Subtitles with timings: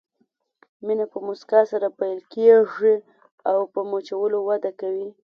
[0.85, 2.95] مینه په مسکا سره پیل کېږي،
[3.73, 5.09] په مچولو وده کوي.